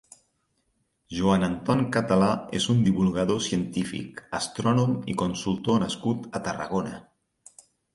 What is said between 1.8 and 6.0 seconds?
Català és un divulgador científic, astrònom i consultor